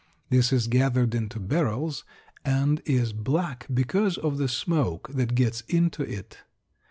[0.31, 2.05] This is gathered into barrels
[2.43, 6.39] and is black because of the smoke that gets into it.